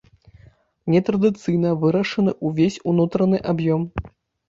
[0.93, 3.91] Нетрадыцыйна вырашаны ўвесь унутраны аб'ём.